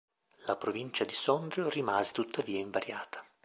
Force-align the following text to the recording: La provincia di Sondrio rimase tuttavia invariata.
La 0.47 0.55
provincia 0.55 1.05
di 1.05 1.13
Sondrio 1.13 1.69
rimase 1.69 2.11
tuttavia 2.11 2.57
invariata. 2.57 3.23